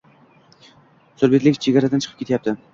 [1.21, 2.61] Surbetlik chegaradan chiqib ketyapti.